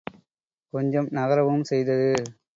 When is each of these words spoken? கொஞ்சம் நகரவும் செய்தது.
கொஞ்சம் 0.73 1.09
நகரவும் 1.11 1.63
செய்தது. 1.63 2.11